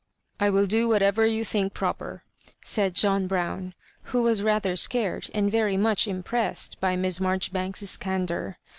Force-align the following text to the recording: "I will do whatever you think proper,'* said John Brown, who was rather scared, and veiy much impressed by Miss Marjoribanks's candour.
"I 0.39 0.49
will 0.49 0.65
do 0.65 0.87
whatever 0.89 1.27
you 1.27 1.45
think 1.45 1.75
proper,'* 1.75 2.23
said 2.63 2.95
John 2.95 3.27
Brown, 3.27 3.75
who 4.05 4.23
was 4.23 4.41
rather 4.41 4.75
scared, 4.75 5.29
and 5.31 5.51
veiy 5.51 5.77
much 5.77 6.07
impressed 6.07 6.79
by 6.81 6.95
Miss 6.95 7.19
Marjoribanks's 7.19 7.97
candour. 7.97 8.57